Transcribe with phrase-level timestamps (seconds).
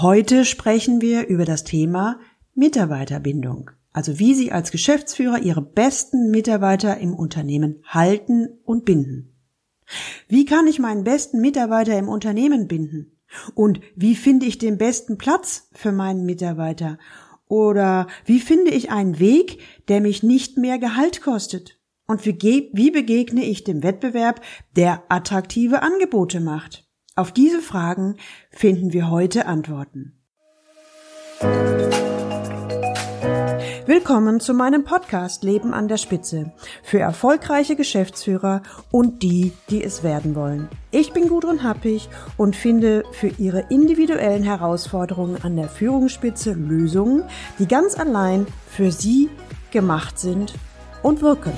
[0.00, 2.20] Heute sprechen wir über das Thema
[2.54, 9.34] Mitarbeiterbindung, also wie Sie als Geschäftsführer Ihre besten Mitarbeiter im Unternehmen halten und binden.
[10.26, 13.18] Wie kann ich meinen besten Mitarbeiter im Unternehmen binden?
[13.54, 16.96] Und wie finde ich den besten Platz für meinen Mitarbeiter?
[17.46, 19.58] Oder wie finde ich einen Weg,
[19.88, 21.78] der mich nicht mehr Gehalt kostet?
[22.06, 24.40] Und wie, begegne ich dem Wettbewerb,
[24.76, 26.89] der attraktive Angebote macht?
[27.20, 28.16] Auf diese Fragen
[28.50, 30.14] finden wir heute Antworten.
[33.84, 36.52] Willkommen zu meinem Podcast Leben an der Spitze
[36.82, 40.70] für erfolgreiche Geschäftsführer und die, die es werden wollen.
[40.92, 47.24] Ich bin Gudrun Happig und finde für Ihre individuellen Herausforderungen an der Führungsspitze Lösungen,
[47.58, 49.28] die ganz allein für Sie
[49.70, 50.54] gemacht sind
[51.02, 51.52] und wirken.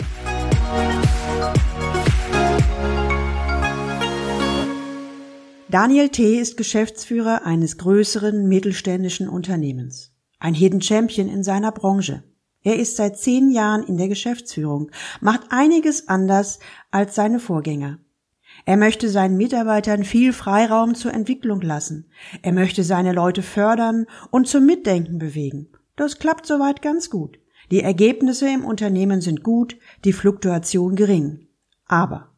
[5.73, 6.39] Daniel T.
[6.39, 10.13] ist Geschäftsführer eines größeren mittelständischen Unternehmens.
[10.39, 12.25] Ein Hidden Champion in seiner Branche.
[12.63, 14.91] Er ist seit zehn Jahren in der Geschäftsführung,
[15.23, 16.59] macht einiges anders
[16.91, 18.01] als seine Vorgänger.
[18.67, 22.11] Er möchte seinen Mitarbeitern viel Freiraum zur Entwicklung lassen.
[22.43, 25.69] Er möchte seine Leute fördern und zum Mitdenken bewegen.
[25.97, 27.39] Das klappt soweit ganz gut.
[27.71, 31.49] Die Ergebnisse im Unternehmen sind gut, die Fluktuation gering.
[31.87, 32.32] Aber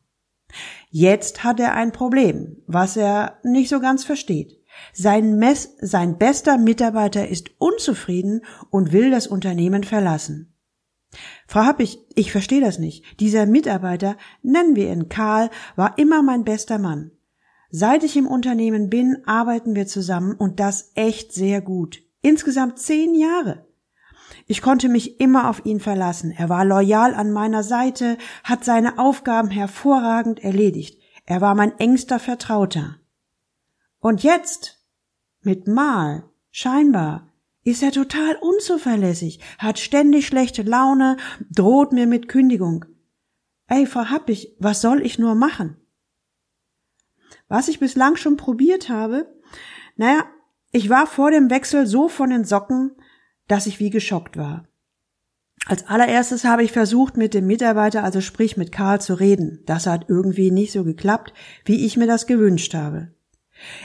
[0.91, 4.61] Jetzt hat er ein Problem, was er nicht so ganz versteht.
[4.93, 10.55] Sein, Mess, sein bester Mitarbeiter ist unzufrieden und will das Unternehmen verlassen.
[11.47, 13.21] Frau Happig, ich verstehe das nicht.
[13.21, 17.13] Dieser Mitarbeiter, nennen wir ihn Karl, war immer mein bester Mann.
[17.71, 22.03] Seit ich im Unternehmen bin, arbeiten wir zusammen und das echt sehr gut.
[22.23, 23.67] Insgesamt zehn Jahre.
[24.47, 26.31] Ich konnte mich immer auf ihn verlassen.
[26.31, 31.01] Er war loyal an meiner Seite, hat seine Aufgaben hervorragend erledigt.
[31.25, 32.97] Er war mein engster Vertrauter.
[34.01, 34.85] Und jetzt,
[35.41, 41.17] mit Mal, scheinbar, ist er total unzuverlässig, hat ständig schlechte Laune,
[41.51, 42.85] droht mir mit Kündigung.
[43.67, 45.79] Ey, Frau Happig, was soll ich nur machen?
[47.49, 49.27] Was ich bislang schon probiert habe,
[49.97, 50.27] naja,
[50.73, 52.95] ich war vor dem Wechsel so von den Socken,
[53.49, 54.67] dass ich wie geschockt war.
[55.67, 59.63] Als allererstes habe ich versucht, mit dem Mitarbeiter, also sprich mit Karl, zu reden.
[59.67, 61.33] Das hat irgendwie nicht so geklappt,
[61.65, 63.13] wie ich mir das gewünscht habe.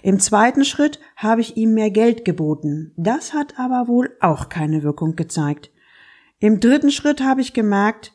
[0.03, 2.91] Im zweiten Schritt habe ich ihm mehr Geld geboten.
[2.97, 5.71] Das hat aber wohl auch keine Wirkung gezeigt.
[6.39, 8.13] Im dritten Schritt habe ich gemerkt,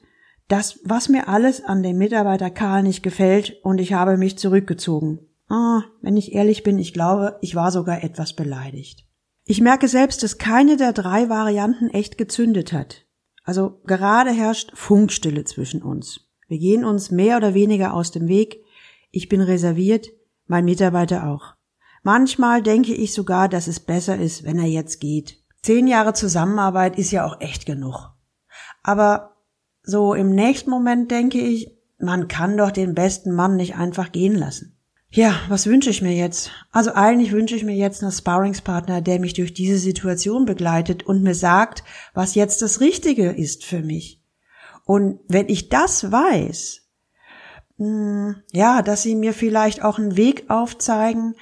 [0.49, 5.21] dass was mir alles an dem Mitarbeiter Karl nicht gefällt und ich habe mich zurückgezogen.
[5.49, 9.07] Ah, wenn ich ehrlich bin, ich glaube, ich war sogar etwas beleidigt.
[9.47, 13.05] Ich merke selbst, dass keine der drei Varianten echt gezündet hat.
[13.45, 16.31] Also gerade herrscht Funkstille zwischen uns.
[16.49, 18.65] Wir gehen uns mehr oder weniger aus dem Weg.
[19.11, 20.09] Ich bin reserviert,
[20.47, 21.55] mein Mitarbeiter auch.
[22.03, 25.43] Manchmal denke ich sogar, dass es besser ist, wenn er jetzt geht.
[25.63, 28.11] Zehn Jahre Zusammenarbeit ist ja auch echt genug.
[28.83, 29.37] Aber
[29.83, 34.35] so im nächsten Moment denke ich, man kann doch den besten Mann nicht einfach gehen
[34.35, 34.74] lassen.
[35.15, 36.51] Ja, was wünsche ich mir jetzt?
[36.73, 41.23] Also eigentlich wünsche ich mir jetzt einen Sparringspartner, der mich durch diese Situation begleitet und
[41.23, 44.21] mir sagt, was jetzt das Richtige ist für mich.
[44.85, 46.83] Und wenn ich das weiß,
[47.79, 51.37] hm, ja, dass sie mir vielleicht auch einen Weg aufzeigen,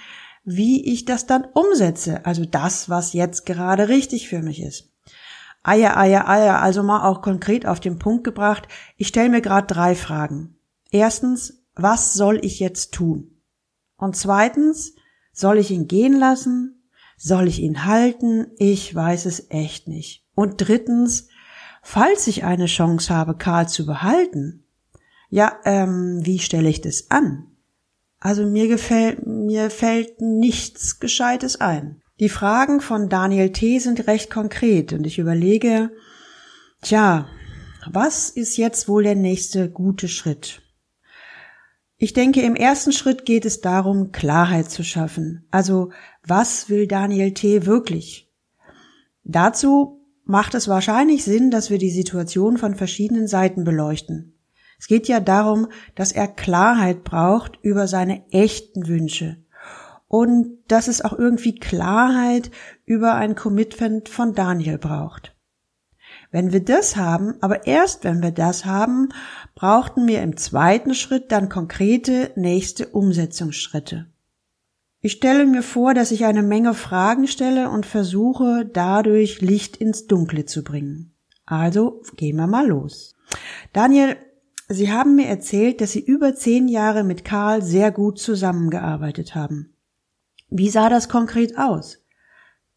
[0.44, 2.26] wie ich das dann umsetze.
[2.26, 4.90] Also das, was jetzt gerade richtig für mich ist.
[5.62, 8.68] Eier, Eier, Eier, also mal auch konkret auf den Punkt gebracht.
[8.98, 10.56] Ich stelle mir gerade drei Fragen.
[10.90, 13.32] Erstens, was soll ich jetzt tun?
[14.02, 14.96] Und zweitens,
[15.32, 16.82] soll ich ihn gehen lassen?
[17.16, 18.48] Soll ich ihn halten?
[18.58, 20.24] Ich weiß es echt nicht.
[20.34, 21.28] Und drittens,
[21.84, 24.64] falls ich eine Chance habe, Karl zu behalten,
[25.30, 27.46] ja, ähm, wie stelle ich das an?
[28.18, 32.02] Also mir gefällt, mir fällt nichts Gescheites ein.
[32.18, 33.78] Die Fragen von Daniel T.
[33.78, 35.92] sind recht konkret und ich überlege,
[36.80, 37.28] tja,
[37.88, 40.61] was ist jetzt wohl der nächste gute Schritt?
[42.02, 45.46] Ich denke, im ersten Schritt geht es darum, Klarheit zu schaffen.
[45.52, 45.92] Also,
[46.26, 47.64] was will Daniel T.
[47.64, 48.28] wirklich?
[49.22, 54.34] Dazu macht es wahrscheinlich Sinn, dass wir die Situation von verschiedenen Seiten beleuchten.
[54.80, 59.36] Es geht ja darum, dass er Klarheit braucht über seine echten Wünsche
[60.08, 62.50] und dass es auch irgendwie Klarheit
[62.84, 65.36] über ein Commitment von Daniel braucht.
[66.32, 69.10] Wenn wir das haben, aber erst wenn wir das haben,
[69.54, 74.06] brauchten wir im zweiten Schritt dann konkrete nächste Umsetzungsschritte.
[75.00, 80.06] Ich stelle mir vor, dass ich eine Menge Fragen stelle und versuche dadurch Licht ins
[80.06, 81.14] Dunkle zu bringen.
[81.44, 83.14] Also gehen wir mal los.
[83.74, 84.16] Daniel,
[84.68, 89.74] Sie haben mir erzählt, dass Sie über zehn Jahre mit Karl sehr gut zusammengearbeitet haben.
[90.48, 91.98] Wie sah das konkret aus?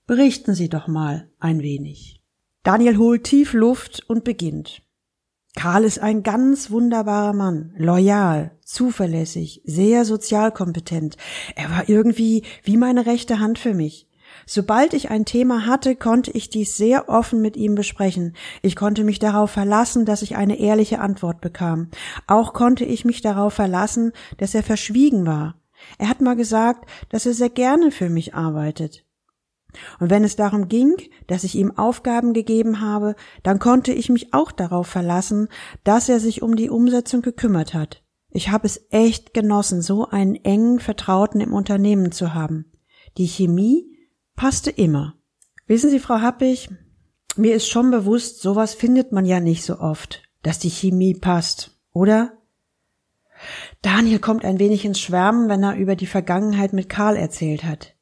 [0.07, 2.24] Berichten Sie doch mal ein wenig.
[2.65, 4.81] Daniel holt tief Luft und beginnt.
[5.55, 11.15] Karl ist ein ganz wunderbarer Mann, loyal, zuverlässig, sehr sozialkompetent.
[11.55, 14.09] Er war irgendwie wie meine rechte Hand für mich.
[14.47, 18.35] Sobald ich ein Thema hatte, konnte ich dies sehr offen mit ihm besprechen.
[18.63, 21.91] Ich konnte mich darauf verlassen, dass ich eine ehrliche Antwort bekam.
[22.25, 25.61] Auch konnte ich mich darauf verlassen, dass er verschwiegen war.
[25.99, 29.04] Er hat mal gesagt, dass er sehr gerne für mich arbeitet.
[29.99, 30.95] Und wenn es darum ging,
[31.27, 35.47] dass ich ihm Aufgaben gegeben habe, dann konnte ich mich auch darauf verlassen,
[35.83, 38.03] dass er sich um die Umsetzung gekümmert hat.
[38.29, 42.71] Ich habe es echt genossen, so einen engen Vertrauten im Unternehmen zu haben.
[43.17, 43.97] Die Chemie
[44.35, 45.15] passte immer.
[45.67, 46.69] Wissen Sie, Frau Happig,
[47.37, 51.79] mir ist schon bewusst, sowas findet man ja nicht so oft, dass die Chemie passt,
[51.93, 52.33] oder?
[53.81, 57.94] Daniel kommt ein wenig ins Schwärmen, wenn er über die Vergangenheit mit Karl erzählt hat.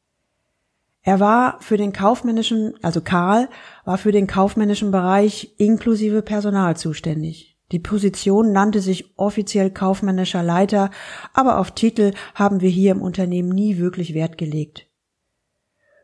[1.04, 3.50] Er war für den kaufmännischen, also Karl
[3.84, 7.58] war für den kaufmännischen Bereich inklusive Personal zuständig.
[7.74, 10.92] Die Position nannte sich offiziell kaufmännischer Leiter,
[11.34, 14.88] aber auf Titel haben wir hier im Unternehmen nie wirklich Wert gelegt.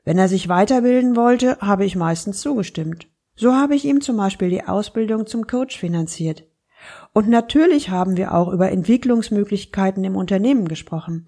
[0.03, 3.07] Wenn er sich weiterbilden wollte, habe ich meistens zugestimmt.
[3.35, 6.43] So habe ich ihm zum Beispiel die Ausbildung zum Coach finanziert.
[7.13, 11.27] Und natürlich haben wir auch über Entwicklungsmöglichkeiten im Unternehmen gesprochen.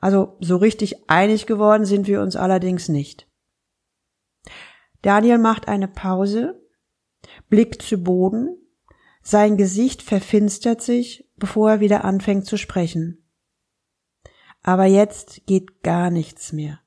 [0.00, 3.28] Also so richtig einig geworden sind wir uns allerdings nicht.
[5.02, 6.60] Daniel macht eine Pause,
[7.48, 8.56] blickt zu Boden,
[9.22, 13.30] sein Gesicht verfinstert sich, bevor er wieder anfängt zu sprechen.
[14.62, 16.80] Aber jetzt geht gar nichts mehr.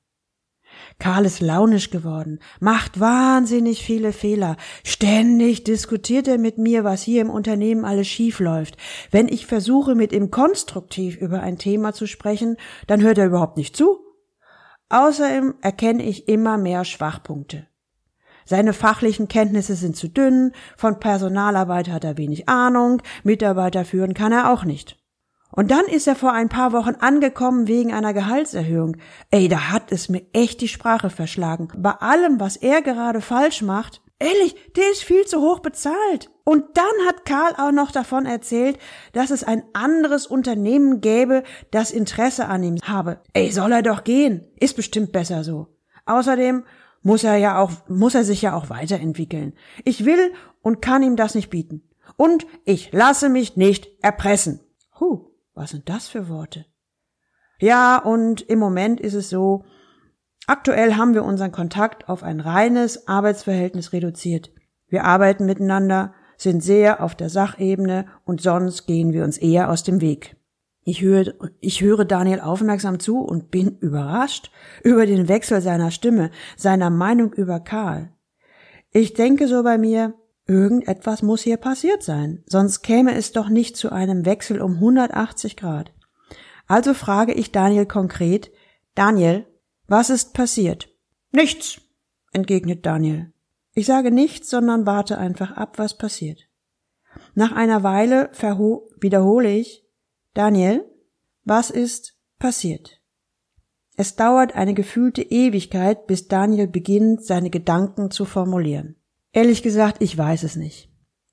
[0.98, 4.56] Karl ist launisch geworden, macht wahnsinnig viele Fehler.
[4.84, 8.76] Ständig diskutiert er mit mir, was hier im Unternehmen alles schief läuft.
[9.10, 12.56] Wenn ich versuche, mit ihm konstruktiv über ein Thema zu sprechen,
[12.86, 13.98] dann hört er überhaupt nicht zu.
[14.88, 17.66] Außerdem erkenne ich immer mehr Schwachpunkte.
[18.44, 24.32] Seine fachlichen Kenntnisse sind zu dünn, von Personalarbeit hat er wenig Ahnung, Mitarbeiter führen kann
[24.32, 24.98] er auch nicht.
[25.56, 28.96] Und dann ist er vor ein paar Wochen angekommen wegen einer Gehaltserhöhung.
[29.30, 31.68] Ey, da hat es mir echt die Sprache verschlagen.
[31.76, 36.30] Bei allem, was er gerade falsch macht, ehrlich, der ist viel zu hoch bezahlt.
[36.42, 38.78] Und dann hat Karl auch noch davon erzählt,
[39.12, 43.20] dass es ein anderes Unternehmen gäbe, das Interesse an ihm habe.
[43.32, 44.48] Ey, soll er doch gehen.
[44.58, 45.68] Ist bestimmt besser so.
[46.04, 46.64] Außerdem
[47.02, 49.54] muss er ja auch, muss er sich ja auch weiterentwickeln.
[49.84, 51.88] Ich will und kann ihm das nicht bieten.
[52.16, 54.60] Und ich lasse mich nicht erpressen.
[54.98, 55.33] Huh.
[55.54, 56.66] Was sind das für Worte?
[57.60, 59.64] Ja, und im Moment ist es so,
[60.46, 64.52] aktuell haben wir unseren Kontakt auf ein reines Arbeitsverhältnis reduziert.
[64.88, 69.84] Wir arbeiten miteinander, sind sehr auf der Sachebene und sonst gehen wir uns eher aus
[69.84, 70.36] dem Weg.
[70.82, 74.50] Ich höre, ich höre Daniel aufmerksam zu und bin überrascht
[74.82, 78.12] über den Wechsel seiner Stimme, seiner Meinung über Karl.
[78.90, 80.14] Ich denke so bei mir,
[80.46, 85.56] Irgendetwas muss hier passiert sein, sonst käme es doch nicht zu einem Wechsel um 180
[85.56, 85.92] Grad.
[86.66, 88.50] Also frage ich Daniel konkret,
[88.94, 89.46] Daniel,
[89.86, 90.88] was ist passiert?
[91.32, 91.80] Nichts,
[92.32, 93.32] entgegnet Daniel.
[93.72, 96.48] Ich sage nichts, sondern warte einfach ab, was passiert.
[97.34, 98.30] Nach einer Weile
[99.00, 99.84] wiederhole ich,
[100.34, 100.84] Daniel,
[101.44, 103.00] was ist passiert?
[103.96, 108.96] Es dauert eine gefühlte Ewigkeit, bis Daniel beginnt, seine Gedanken zu formulieren.
[109.34, 110.88] Ehrlich gesagt, ich weiß es nicht.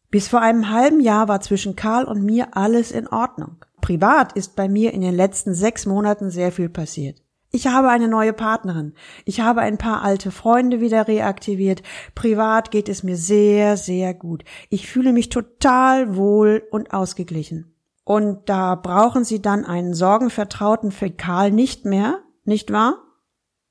[0.09, 3.63] Bis vor einem halben Jahr war zwischen Karl und mir alles in Ordnung.
[3.79, 7.21] Privat ist bei mir in den letzten sechs Monaten sehr viel passiert.
[7.51, 8.95] Ich habe eine neue Partnerin.
[9.25, 11.83] Ich habe ein paar alte Freunde wieder reaktiviert.
[12.15, 14.45] Privat geht es mir sehr, sehr gut.
[14.69, 17.75] Ich fühle mich total wohl und ausgeglichen.
[18.03, 22.95] Und da brauchen Sie dann einen Sorgenvertrauten für Karl nicht mehr, nicht wahr?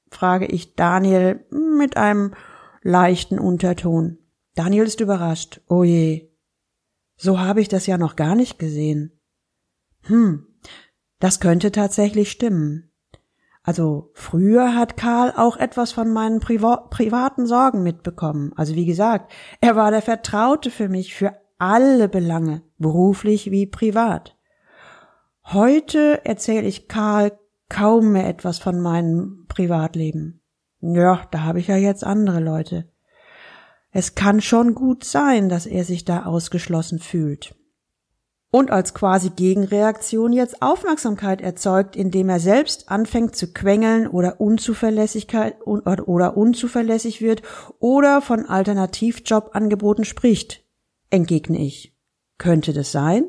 [0.08, 2.34] frage ich Daniel mit einem
[2.82, 4.19] leichten Unterton.
[4.60, 5.62] Daniel ist überrascht.
[5.68, 6.28] Oh je.
[7.16, 9.18] So habe ich das ja noch gar nicht gesehen.
[10.02, 10.48] Hm,
[11.18, 12.92] das könnte tatsächlich stimmen.
[13.62, 18.52] Also früher hat Karl auch etwas von meinen Priva privaten Sorgen mitbekommen.
[18.54, 24.36] Also wie gesagt, er war der Vertraute für mich für alle Belange, beruflich wie privat.
[25.42, 27.32] Heute erzähle ich Karl
[27.70, 30.42] kaum mehr etwas von meinem Privatleben.
[30.82, 32.90] Ja, da habe ich ja jetzt andere Leute.
[33.92, 37.54] Es kann schon gut sein, dass er sich da ausgeschlossen fühlt.
[38.52, 45.64] Und als quasi Gegenreaktion jetzt Aufmerksamkeit erzeugt, indem er selbst anfängt zu quengeln oder Unzuverlässigkeit
[45.64, 47.42] oder unzuverlässig wird
[47.78, 50.64] oder von Alternativjobangeboten spricht,
[51.10, 51.96] entgegne ich.
[52.38, 53.24] Könnte das sein?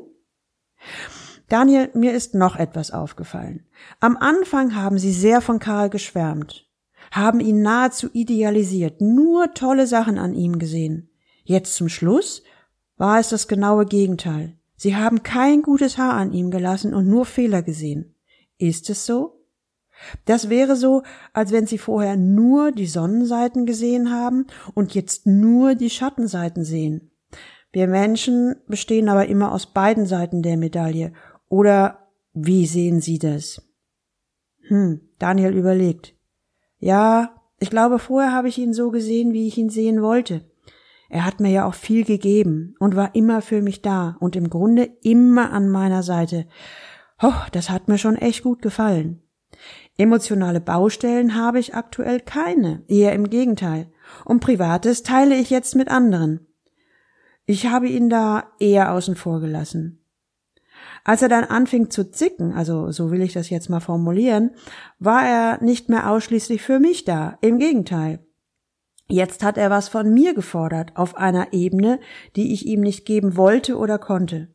[1.48, 3.66] Daniel, mir ist noch etwas aufgefallen.
[4.00, 6.68] Am Anfang haben Sie sehr von Karl geschwärmt.
[7.12, 11.10] Haben ihn nahezu idealisiert, nur tolle Sachen an ihm gesehen.
[11.44, 12.42] Jetzt zum Schluss
[12.96, 14.56] war es das genaue Gegenteil.
[14.76, 18.16] Sie haben kein gutes Haar an ihm gelassen und nur Fehler gesehen.
[18.58, 19.44] Ist es so?
[20.24, 21.02] Das wäre so,
[21.32, 27.12] als wenn Sie vorher nur die Sonnenseiten gesehen haben und jetzt nur die Schattenseiten sehen.
[27.72, 31.12] Wir Menschen bestehen aber immer aus beiden Seiten der Medaille.
[31.48, 33.62] Oder wie sehen Sie das?
[34.68, 36.14] Hm, Daniel überlegt.
[36.82, 40.40] Ja, ich glaube, vorher habe ich ihn so gesehen, wie ich ihn sehen wollte.
[41.08, 44.50] Er hat mir ja auch viel gegeben und war immer für mich da und im
[44.50, 46.48] Grunde immer an meiner Seite.
[47.22, 49.22] Oh, das hat mir schon echt gut gefallen.
[49.96, 53.92] Emotionale Baustellen habe ich aktuell keine, eher im Gegenteil.
[54.24, 56.48] Und Privates teile ich jetzt mit anderen.
[57.46, 60.01] Ich habe ihn da eher außen vor gelassen.
[61.04, 64.52] Als er dann anfing zu zicken, also so will ich das jetzt mal formulieren,
[64.98, 68.24] war er nicht mehr ausschließlich für mich da, im Gegenteil.
[69.08, 72.00] Jetzt hat er was von mir gefordert, auf einer Ebene,
[72.36, 74.54] die ich ihm nicht geben wollte oder konnte.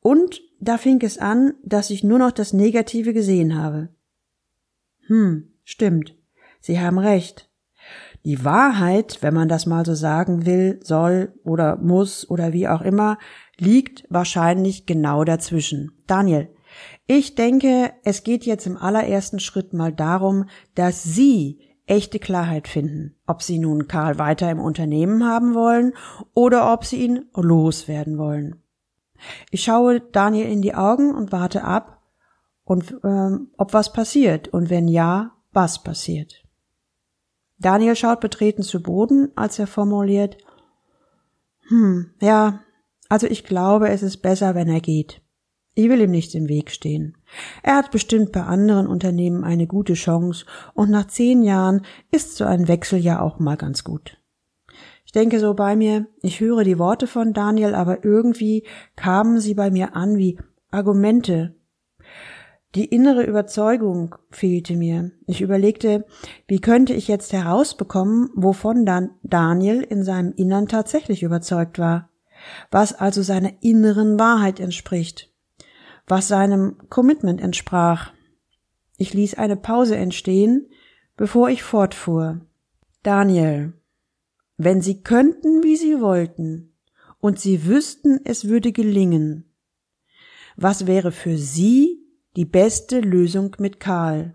[0.00, 3.88] Und da fing es an, dass ich nur noch das Negative gesehen habe.
[5.06, 6.16] Hm, stimmt.
[6.60, 7.47] Sie haben recht.
[8.28, 12.82] Die Wahrheit, wenn man das mal so sagen will, soll oder muss oder wie auch
[12.82, 13.16] immer,
[13.56, 15.92] liegt wahrscheinlich genau dazwischen.
[16.06, 16.50] Daniel,
[17.06, 20.44] ich denke, es geht jetzt im allerersten Schritt mal darum,
[20.74, 25.94] dass Sie echte Klarheit finden, ob Sie nun Karl weiter im Unternehmen haben wollen
[26.34, 28.62] oder ob Sie ihn loswerden wollen.
[29.50, 32.02] Ich schaue Daniel in die Augen und warte ab,
[32.64, 36.44] und ähm, ob was passiert und wenn ja, was passiert.
[37.58, 40.38] Daniel schaut betreten zu Boden, als er formuliert,
[41.68, 42.60] hm, ja,
[43.08, 45.22] also ich glaube, es ist besser, wenn er geht.
[45.74, 47.16] Ich will ihm nicht im Weg stehen.
[47.62, 52.44] Er hat bestimmt bei anderen Unternehmen eine gute Chance und nach zehn Jahren ist so
[52.44, 54.18] ein Wechsel ja auch mal ganz gut.
[55.04, 59.54] Ich denke so bei mir, ich höre die Worte von Daniel, aber irgendwie kamen sie
[59.54, 60.38] bei mir an wie
[60.70, 61.54] Argumente,
[62.74, 65.10] die innere Überzeugung fehlte mir.
[65.26, 66.04] Ich überlegte,
[66.46, 72.10] wie könnte ich jetzt herausbekommen, wovon dann Daniel in seinem Innern tatsächlich überzeugt war,
[72.70, 75.32] was also seiner inneren Wahrheit entspricht,
[76.06, 78.12] was seinem Commitment entsprach.
[78.98, 80.68] Ich ließ eine Pause entstehen,
[81.16, 82.42] bevor ich fortfuhr.
[83.02, 83.72] Daniel,
[84.58, 86.74] wenn Sie könnten, wie Sie wollten,
[87.20, 89.44] und Sie wüssten, es würde gelingen,
[90.56, 92.07] was wäre für Sie
[92.38, 94.32] die beste Lösung mit Karl.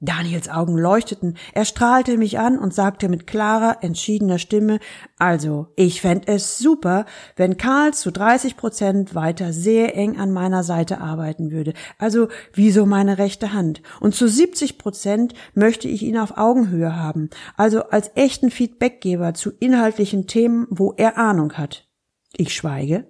[0.00, 4.80] Daniels Augen leuchteten, er strahlte mich an und sagte mit klarer, entschiedener Stimme,
[5.16, 10.64] also, ich fänd es super, wenn Karl zu 30 Prozent weiter sehr eng an meiner
[10.64, 16.02] Seite arbeiten würde, also wie so meine rechte Hand, und zu 70 Prozent möchte ich
[16.02, 21.88] ihn auf Augenhöhe haben, also als echten Feedbackgeber zu inhaltlichen Themen, wo er Ahnung hat.
[22.36, 23.06] Ich schweige,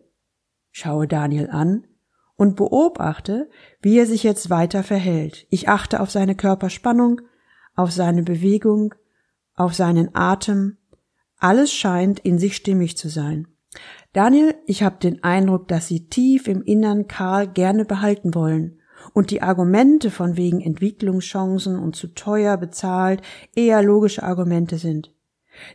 [0.73, 1.87] schaue Daniel an,
[2.37, 3.49] und beobachte,
[3.81, 5.47] wie er sich jetzt weiter verhält.
[5.51, 7.23] Ich achte auf seine Körperspannung,
[7.75, 8.95] auf seine Bewegung,
[9.55, 10.77] auf seinen Atem.
[11.39, 13.49] Alles scheint in sich stimmig zu sein.
[14.13, 18.81] Daniel, ich habe den Eindruck, dass Sie tief im Innern Karl gerne behalten wollen
[19.13, 23.23] und die Argumente von wegen Entwicklungschancen und zu teuer bezahlt
[23.55, 25.15] eher logische Argumente sind,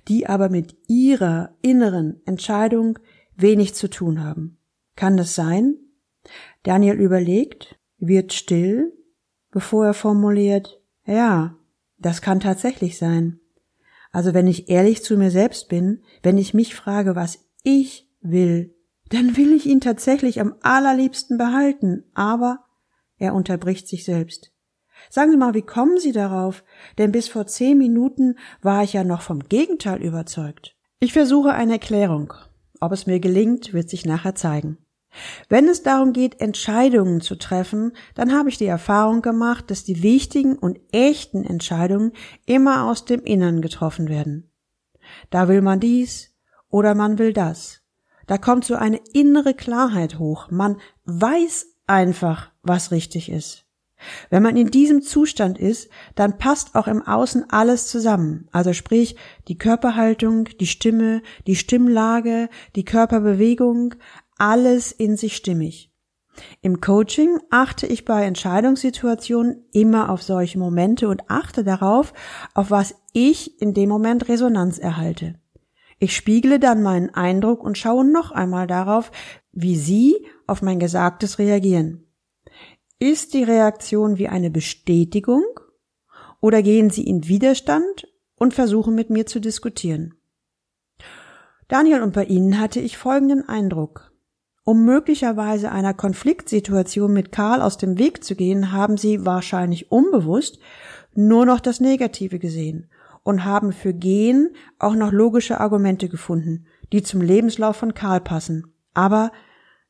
[0.08, 3.00] die aber mit Ihrer inneren Entscheidung
[3.36, 4.58] wenig zu tun haben.
[4.96, 5.78] Kann das sein?
[6.64, 8.94] Daniel überlegt, wird still,
[9.52, 11.56] bevor er formuliert, ja,
[11.98, 13.40] das kann tatsächlich sein.
[14.12, 18.76] Also wenn ich ehrlich zu mir selbst bin, wenn ich mich frage, was ich will,
[19.10, 22.66] dann will ich ihn tatsächlich am allerliebsten behalten, aber
[23.18, 24.52] er unterbricht sich selbst.
[25.10, 26.64] Sagen Sie mal, wie kommen Sie darauf?
[26.98, 30.76] Denn bis vor zehn Minuten war ich ja noch vom Gegenteil überzeugt.
[31.00, 32.34] Ich versuche eine Erklärung.
[32.80, 34.78] Ob es mir gelingt, wird sich nachher zeigen.
[35.50, 40.04] Wenn es darum geht, Entscheidungen zu treffen, dann habe ich die Erfahrung gemacht, dass die
[40.04, 42.14] wichtigen und echten Entscheidungen
[42.46, 44.50] immer aus dem Innern getroffen werden.
[45.30, 46.34] Da will man dies
[46.70, 47.82] oder man will das.
[48.28, 50.50] Da kommt so eine innere Klarheit hoch.
[50.50, 53.66] Man weiß einfach, was richtig ist.
[54.30, 58.48] Wenn man in diesem Zustand ist, dann passt auch im Außen alles zusammen.
[58.52, 59.16] Also sprich
[59.48, 63.96] die Körperhaltung, die Stimme, die Stimmlage, die Körperbewegung,
[64.42, 65.94] alles in sich stimmig.
[66.62, 72.12] Im Coaching achte ich bei Entscheidungssituationen immer auf solche Momente und achte darauf,
[72.56, 75.36] auf was ich in dem Moment Resonanz erhalte.
[76.00, 79.12] Ich spiegle dann meinen Eindruck und schaue noch einmal darauf,
[79.52, 82.08] wie Sie auf mein Gesagtes reagieren.
[82.98, 85.44] Ist die Reaktion wie eine Bestätigung
[86.40, 90.16] oder gehen Sie in Widerstand und versuchen mit mir zu diskutieren.
[91.68, 94.11] Daniel und bei Ihnen hatte ich folgenden Eindruck.
[94.64, 100.60] Um möglicherweise einer Konfliktsituation mit Karl aus dem Weg zu gehen, haben Sie wahrscheinlich unbewusst
[101.14, 102.90] nur noch das Negative gesehen
[103.24, 108.74] und haben für Gehen auch noch logische Argumente gefunden, die zum Lebenslauf von Karl passen.
[108.94, 109.32] Aber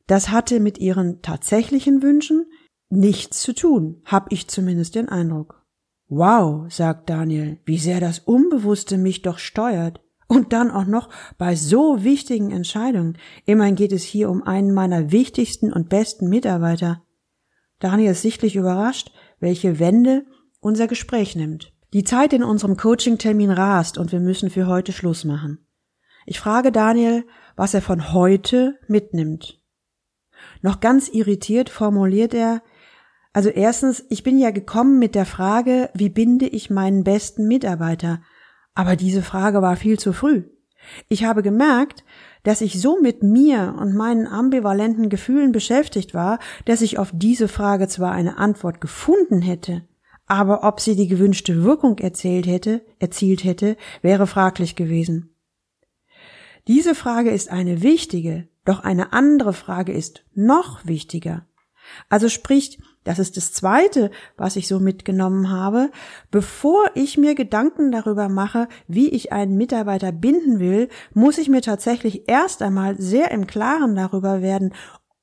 [0.06, 2.46] das hatte mit Ihren tatsächlichen Wünschen
[2.88, 5.62] nichts zu tun, hab ich zumindest den Eindruck.
[6.08, 10.01] Wow, sagt Daniel, wie sehr das Unbewusste mich doch steuert.
[10.32, 13.18] Und dann auch noch bei so wichtigen Entscheidungen.
[13.44, 17.02] Immerhin geht es hier um einen meiner wichtigsten und besten Mitarbeiter.
[17.80, 20.24] Daniel ist sichtlich überrascht, welche Wende
[20.58, 21.74] unser Gespräch nimmt.
[21.92, 25.66] Die Zeit in unserem Coaching-Termin rast und wir müssen für heute Schluss machen.
[26.24, 29.60] Ich frage Daniel, was er von heute mitnimmt.
[30.62, 32.62] Noch ganz irritiert formuliert er,
[33.34, 38.22] also erstens, ich bin ja gekommen mit der Frage, wie binde ich meinen besten Mitarbeiter?
[38.74, 40.44] Aber diese Frage war viel zu früh.
[41.08, 42.04] Ich habe gemerkt,
[42.42, 47.48] dass ich so mit mir und meinen ambivalenten Gefühlen beschäftigt war, dass ich auf diese
[47.48, 49.86] Frage zwar eine Antwort gefunden hätte,
[50.26, 55.36] aber ob sie die gewünschte Wirkung erzählt hätte, erzielt hätte, wäre fraglich gewesen.
[56.68, 61.46] Diese Frage ist eine wichtige, doch eine andere Frage ist noch wichtiger.
[62.08, 65.90] Also spricht, das ist das Zweite, was ich so mitgenommen habe,
[66.30, 71.62] bevor ich mir Gedanken darüber mache, wie ich einen Mitarbeiter binden will, muss ich mir
[71.62, 74.72] tatsächlich erst einmal sehr im Klaren darüber werden,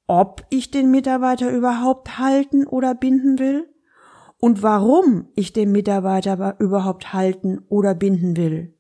[0.08, 3.70] ob ich den Mitarbeiter überhaupt halten oder binden will
[4.40, 8.74] und warum ich den Mitarbeiter überhaupt halten oder binden will.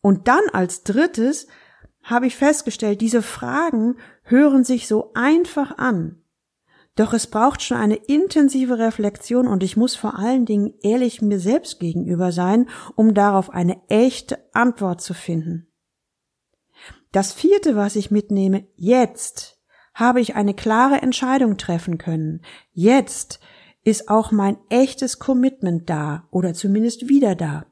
[0.00, 1.46] Und dann als drittes
[2.02, 6.22] habe ich festgestellt, diese Fragen hören sich so einfach an.
[6.98, 11.38] Doch es braucht schon eine intensive Reflexion und ich muss vor allen Dingen ehrlich mir
[11.38, 15.68] selbst gegenüber sein, um darauf eine echte Antwort zu finden.
[17.12, 19.60] Das vierte, was ich mitnehme, jetzt
[19.94, 22.42] habe ich eine klare Entscheidung treffen können.
[22.72, 23.38] Jetzt
[23.84, 27.66] ist auch mein echtes Commitment da oder zumindest wieder da.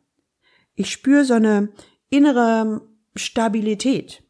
[0.77, 1.71] Ich spüre so eine
[2.11, 4.23] innere Stabilität.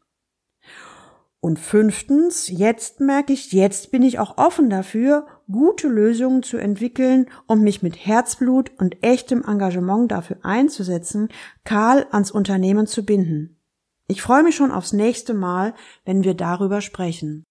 [1.39, 7.29] Und fünftens, jetzt merke ich, jetzt bin ich auch offen dafür, gute Lösungen zu entwickeln
[7.45, 11.29] und mich mit Herzblut und echtem Engagement dafür einzusetzen,
[11.63, 13.61] Karl ans Unternehmen zu binden.
[14.07, 17.43] Ich freue mich schon aufs nächste Mal, wenn wir darüber sprechen.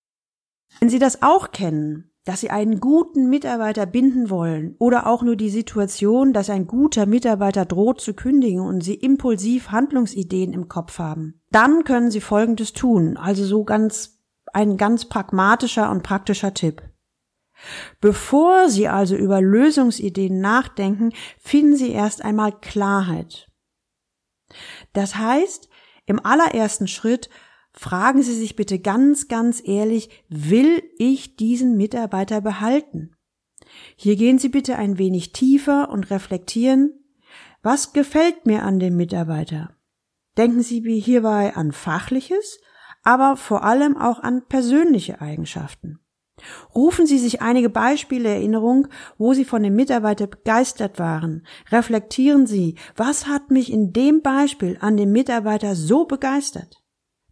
[0.80, 5.36] Wenn Sie das auch kennen, dass sie einen guten Mitarbeiter binden wollen oder auch nur
[5.36, 10.98] die Situation, dass ein guter Mitarbeiter droht zu kündigen und sie impulsiv Handlungsideen im Kopf
[10.98, 14.18] haben, dann können sie Folgendes tun, also so ganz
[14.52, 16.82] ein ganz pragmatischer und praktischer Tipp.
[18.00, 23.48] Bevor Sie also über Lösungsideen nachdenken, finden Sie erst einmal Klarheit.
[24.92, 25.68] Das heißt,
[26.06, 27.30] im allerersten Schritt
[27.78, 33.14] Fragen Sie sich bitte ganz, ganz ehrlich, will ich diesen Mitarbeiter behalten?
[33.96, 36.94] Hier gehen Sie bitte ein wenig tiefer und reflektieren,
[37.62, 39.76] was gefällt mir an dem Mitarbeiter?
[40.38, 42.60] Denken Sie hierbei an Fachliches,
[43.02, 46.00] aber vor allem auch an persönliche Eigenschaften.
[46.74, 51.46] Rufen Sie sich einige Beispiele Erinnerung, wo Sie von dem Mitarbeiter begeistert waren.
[51.70, 56.82] Reflektieren Sie, was hat mich in dem Beispiel an dem Mitarbeiter so begeistert?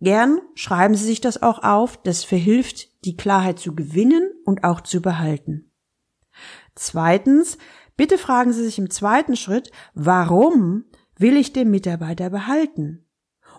[0.04, 4.82] Gern schreiben Sie sich das auch auf, das verhilft, die Klarheit zu gewinnen und auch
[4.82, 5.72] zu behalten.
[6.74, 7.56] Zweitens,
[7.96, 10.84] bitte fragen Sie sich im zweiten Schritt, warum
[11.16, 13.06] will ich den Mitarbeiter behalten?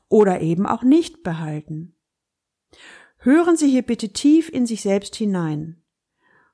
[0.08, 1.96] Oder eben auch nicht behalten?
[3.18, 5.82] Hören Sie hier bitte tief in sich selbst hinein.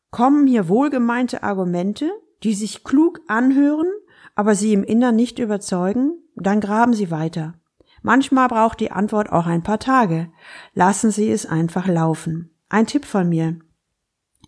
[0.10, 2.10] Kommen hier wohlgemeinte Argumente,
[2.44, 3.92] die sich klug anhören,
[4.36, 6.14] aber Sie im Innern nicht überzeugen?
[6.36, 7.61] Dann graben Sie weiter.
[8.02, 10.32] Manchmal braucht die Antwort auch ein paar Tage.
[10.74, 12.52] Lassen Sie es einfach laufen.
[12.70, 13.60] Ein Tipp von mir.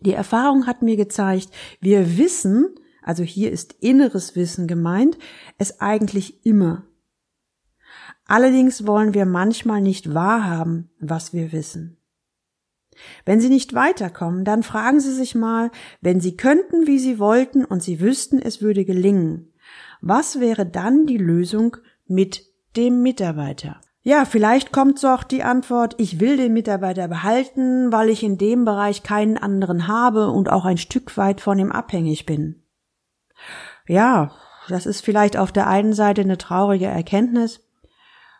[0.01, 5.17] Die Erfahrung hat mir gezeigt, wir wissen, also hier ist inneres Wissen gemeint,
[5.57, 6.83] es eigentlich immer.
[8.25, 11.97] Allerdings wollen wir manchmal nicht wahrhaben, was wir wissen.
[13.25, 17.65] Wenn Sie nicht weiterkommen, dann fragen Sie sich mal, wenn Sie könnten, wie Sie wollten
[17.65, 19.51] und Sie wüssten, es würde gelingen,
[20.01, 23.79] was wäre dann die Lösung mit dem Mitarbeiter.
[24.01, 28.37] Ja, vielleicht kommt so auch die Antwort, ich will den Mitarbeiter behalten, weil ich in
[28.37, 32.63] dem Bereich keinen anderen habe und auch ein Stück weit von ihm abhängig bin.
[33.87, 34.31] Ja,
[34.67, 37.61] das ist vielleicht auf der einen Seite eine traurige Erkenntnis,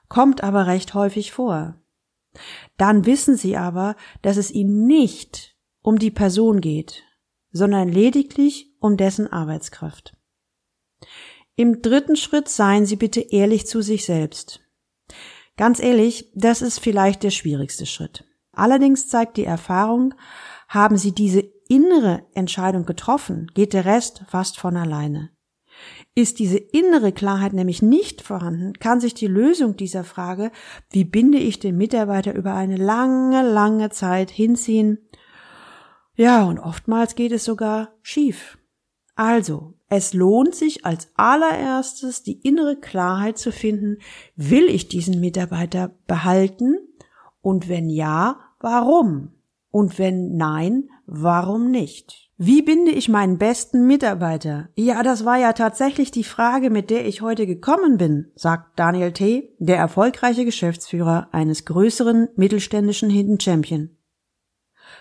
[0.09, 1.75] kommt aber recht häufig vor.
[2.77, 7.03] Dann wissen Sie aber, dass es Ihnen nicht um die Person geht,
[7.51, 10.17] sondern lediglich um dessen Arbeitskraft.
[11.55, 14.61] Im dritten Schritt seien Sie bitte ehrlich zu sich selbst.
[15.55, 18.25] Ganz ehrlich, das ist vielleicht der schwierigste Schritt.
[18.51, 20.15] Allerdings zeigt die Erfahrung,
[20.67, 25.29] haben Sie diese innere Entscheidung getroffen, geht der Rest fast von alleine.
[26.15, 30.51] Ist diese innere Klarheit nämlich nicht vorhanden, kann sich die Lösung dieser Frage,
[30.91, 34.99] wie binde ich den Mitarbeiter über eine lange, lange Zeit hinziehen,
[36.15, 38.59] ja, und oftmals geht es sogar schief.
[39.15, 43.97] Also, es lohnt sich als allererstes die innere Klarheit zu finden,
[44.35, 46.77] will ich diesen Mitarbeiter behalten?
[47.41, 49.33] Und wenn ja, warum?
[49.69, 52.31] Und wenn nein, warum nicht?
[52.37, 54.69] Wie binde ich meinen besten Mitarbeiter?
[54.75, 59.11] Ja, das war ja tatsächlich die Frage, mit der ich heute gekommen bin, sagt Daniel
[59.11, 63.91] T., der erfolgreiche Geschäftsführer eines größeren mittelständischen Hidden Champion.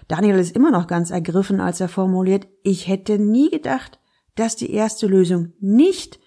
[0.08, 3.98] Daniel ist immer noch ganz ergriffen, als er formuliert, ich hätte nie gedacht,
[4.34, 6.20] dass die erste Lösung nicht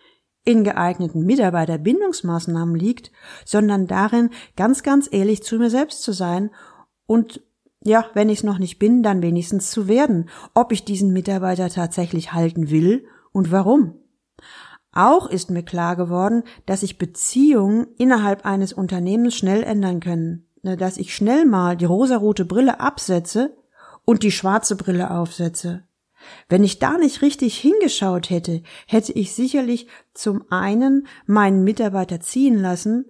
[0.44, 3.12] in geeigneten Mitarbeiterbindungsmaßnahmen liegt,
[3.46, 6.52] sondern darin, ganz, ganz ehrlich zu mir selbst zu sein
[7.08, 7.42] und
[7.84, 11.70] ja, wenn ich es noch nicht bin, dann wenigstens zu werden, ob ich diesen Mitarbeiter
[11.70, 14.00] tatsächlich halten will und warum.
[14.92, 20.78] Auch ist mir klar geworden, dass sich Beziehungen innerhalb eines Unternehmens schnell ändern können, ne,
[20.78, 23.56] dass ich schnell mal die rosarote Brille absetze
[24.04, 25.84] und die schwarze Brille aufsetze.
[26.50, 32.58] Wenn ich da nicht richtig hingeschaut hätte, hätte ich sicherlich zum einen meinen Mitarbeiter ziehen
[32.58, 33.06] lassen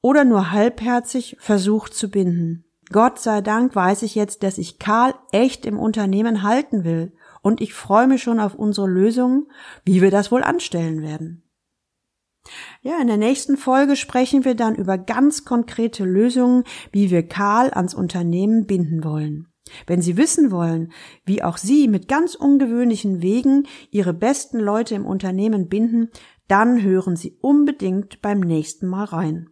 [0.00, 2.64] oder nur halbherzig versucht zu binden.
[2.92, 7.60] Gott sei Dank weiß ich jetzt, dass ich Karl echt im Unternehmen halten will und
[7.60, 9.46] ich freue mich schon auf unsere Lösungen,
[9.84, 11.44] wie wir das wohl anstellen werden.
[12.82, 17.70] Ja, in der nächsten Folge sprechen wir dann über ganz konkrete Lösungen, wie wir Karl
[17.72, 19.49] ans Unternehmen binden wollen.
[19.86, 20.92] Wenn Sie wissen wollen,
[21.24, 26.10] wie auch Sie mit ganz ungewöhnlichen Wegen Ihre besten Leute im Unternehmen binden,
[26.48, 29.50] dann hören Sie unbedingt beim nächsten Mal rein.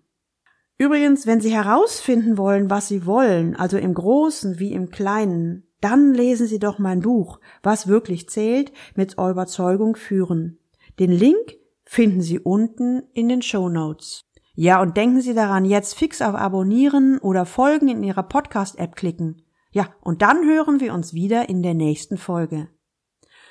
[0.78, 6.14] Übrigens, wenn Sie herausfinden wollen, was Sie wollen, also im Großen wie im Kleinen, dann
[6.14, 10.58] lesen Sie doch mein Buch, was wirklich zählt, mit Überzeugung führen.
[10.98, 14.24] Den Link finden Sie unten in den Show Notes.
[14.54, 19.42] Ja, und denken Sie daran, jetzt fix auf Abonnieren oder Folgen in Ihrer Podcast-App klicken.
[19.78, 22.66] Ja, und dann hören wir uns wieder in der nächsten Folge.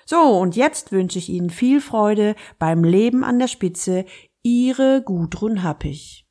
[0.06, 4.04] So, und jetzt wünsche ich Ihnen viel Freude beim Leben an der Spitze.
[4.44, 6.28] Ihre Gudrun Happig.